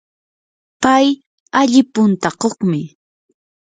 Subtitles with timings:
[0.83, 1.05] pay
[1.59, 2.81] alli puntakuqmi.